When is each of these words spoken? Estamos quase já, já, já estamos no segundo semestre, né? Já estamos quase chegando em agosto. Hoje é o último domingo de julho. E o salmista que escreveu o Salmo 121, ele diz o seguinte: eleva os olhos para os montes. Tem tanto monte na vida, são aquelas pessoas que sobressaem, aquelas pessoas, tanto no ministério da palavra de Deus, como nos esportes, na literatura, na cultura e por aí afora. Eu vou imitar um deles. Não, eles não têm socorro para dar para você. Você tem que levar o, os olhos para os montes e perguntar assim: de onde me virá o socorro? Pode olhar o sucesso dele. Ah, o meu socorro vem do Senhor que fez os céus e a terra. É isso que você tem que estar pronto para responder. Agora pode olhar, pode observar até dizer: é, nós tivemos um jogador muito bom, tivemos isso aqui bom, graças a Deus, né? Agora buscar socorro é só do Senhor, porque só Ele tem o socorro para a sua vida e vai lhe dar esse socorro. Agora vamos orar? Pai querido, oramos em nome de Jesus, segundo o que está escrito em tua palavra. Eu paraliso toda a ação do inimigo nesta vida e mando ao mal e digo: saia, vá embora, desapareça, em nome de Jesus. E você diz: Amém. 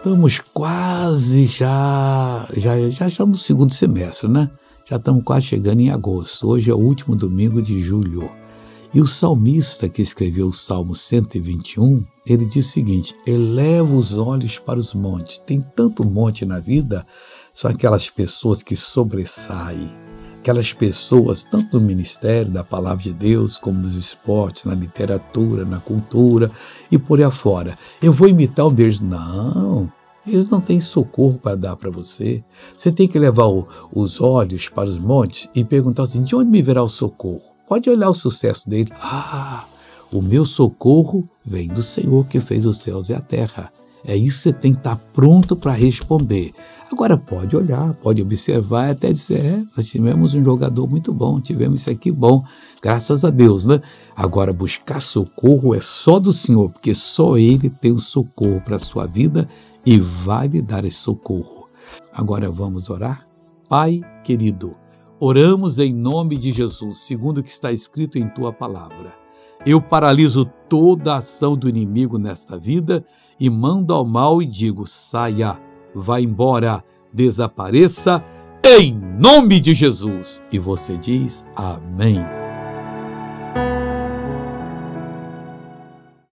Estamos 0.00 0.40
quase 0.40 1.46
já, 1.46 2.48
já, 2.56 2.88
já 2.88 3.06
estamos 3.06 3.38
no 3.38 3.44
segundo 3.44 3.74
semestre, 3.74 4.28
né? 4.28 4.50
Já 4.88 4.96
estamos 4.96 5.22
quase 5.22 5.44
chegando 5.44 5.80
em 5.80 5.90
agosto. 5.90 6.48
Hoje 6.48 6.70
é 6.70 6.74
o 6.74 6.78
último 6.78 7.14
domingo 7.14 7.60
de 7.60 7.82
julho. 7.82 8.30
E 8.94 9.00
o 9.02 9.06
salmista 9.06 9.90
que 9.90 10.00
escreveu 10.00 10.48
o 10.48 10.54
Salmo 10.54 10.96
121, 10.96 12.02
ele 12.26 12.46
diz 12.46 12.66
o 12.66 12.70
seguinte: 12.70 13.14
eleva 13.26 13.94
os 13.94 14.16
olhos 14.16 14.58
para 14.58 14.80
os 14.80 14.94
montes. 14.94 15.36
Tem 15.36 15.60
tanto 15.76 16.02
monte 16.02 16.46
na 16.46 16.60
vida, 16.60 17.06
são 17.52 17.70
aquelas 17.70 18.08
pessoas 18.08 18.62
que 18.62 18.76
sobressaem, 18.76 19.92
aquelas 20.40 20.72
pessoas, 20.72 21.44
tanto 21.44 21.78
no 21.78 21.86
ministério 21.86 22.50
da 22.50 22.64
palavra 22.64 23.04
de 23.04 23.12
Deus, 23.12 23.58
como 23.58 23.78
nos 23.78 23.94
esportes, 23.94 24.64
na 24.64 24.74
literatura, 24.74 25.66
na 25.66 25.78
cultura 25.78 26.50
e 26.90 26.98
por 26.98 27.18
aí 27.18 27.24
afora. 27.24 27.76
Eu 28.02 28.12
vou 28.12 28.26
imitar 28.26 28.66
um 28.66 28.72
deles. 28.72 29.00
Não, 29.00 29.92
eles 30.26 30.48
não 30.48 30.60
têm 30.60 30.80
socorro 30.80 31.38
para 31.38 31.56
dar 31.56 31.76
para 31.76 31.90
você. 31.90 32.42
Você 32.74 32.90
tem 32.90 33.06
que 33.06 33.18
levar 33.18 33.46
o, 33.46 33.68
os 33.92 34.18
olhos 34.18 34.68
para 34.70 34.88
os 34.88 34.98
montes 34.98 35.48
e 35.54 35.62
perguntar 35.62 36.04
assim: 36.04 36.22
de 36.22 36.34
onde 36.34 36.50
me 36.50 36.62
virá 36.62 36.82
o 36.82 36.88
socorro? 36.88 37.52
Pode 37.68 37.88
olhar 37.90 38.08
o 38.08 38.14
sucesso 38.14 38.68
dele. 38.68 38.90
Ah, 38.98 39.66
o 40.10 40.22
meu 40.22 40.46
socorro 40.46 41.28
vem 41.44 41.68
do 41.68 41.82
Senhor 41.82 42.26
que 42.26 42.40
fez 42.40 42.64
os 42.64 42.78
céus 42.78 43.10
e 43.10 43.14
a 43.14 43.20
terra. 43.20 43.70
É 44.04 44.16
isso 44.16 44.38
que 44.38 44.42
você 44.44 44.52
tem 44.52 44.72
que 44.72 44.78
estar 44.78 44.96
pronto 44.96 45.54
para 45.54 45.72
responder. 45.72 46.52
Agora 46.90 47.16
pode 47.16 47.56
olhar, 47.56 47.94
pode 47.94 48.20
observar 48.20 48.90
até 48.90 49.12
dizer: 49.12 49.44
é, 49.44 49.62
nós 49.76 49.86
tivemos 49.86 50.34
um 50.34 50.44
jogador 50.44 50.88
muito 50.88 51.12
bom, 51.12 51.40
tivemos 51.40 51.82
isso 51.82 51.90
aqui 51.90 52.10
bom, 52.10 52.42
graças 52.82 53.24
a 53.24 53.30
Deus, 53.30 53.66
né? 53.66 53.80
Agora 54.16 54.52
buscar 54.52 55.00
socorro 55.00 55.74
é 55.74 55.80
só 55.80 56.18
do 56.18 56.32
Senhor, 56.32 56.70
porque 56.70 56.94
só 56.94 57.36
Ele 57.36 57.70
tem 57.70 57.92
o 57.92 58.00
socorro 58.00 58.60
para 58.60 58.76
a 58.76 58.80
sua 58.80 59.06
vida 59.06 59.48
e 59.86 59.98
vai 59.98 60.48
lhe 60.48 60.60
dar 60.60 60.84
esse 60.84 60.96
socorro. 60.96 61.68
Agora 62.12 62.50
vamos 62.50 62.90
orar? 62.90 63.26
Pai 63.68 64.00
querido, 64.24 64.74
oramos 65.20 65.78
em 65.78 65.92
nome 65.92 66.36
de 66.36 66.50
Jesus, 66.50 67.06
segundo 67.06 67.38
o 67.38 67.42
que 67.42 67.50
está 67.50 67.70
escrito 67.70 68.18
em 68.18 68.28
tua 68.28 68.52
palavra. 68.52 69.14
Eu 69.64 69.80
paraliso 69.80 70.50
toda 70.70 71.14
a 71.14 71.16
ação 71.18 71.54
do 71.54 71.68
inimigo 71.68 72.16
nesta 72.16 72.56
vida 72.56 73.04
e 73.38 73.50
mando 73.50 73.92
ao 73.92 74.06
mal 74.06 74.40
e 74.40 74.46
digo: 74.46 74.86
saia, 74.86 75.60
vá 75.94 76.20
embora, 76.20 76.82
desapareça, 77.12 78.24
em 78.64 78.94
nome 78.94 79.60
de 79.60 79.74
Jesus. 79.74 80.42
E 80.50 80.58
você 80.58 80.96
diz: 80.96 81.44
Amém. 81.54 82.39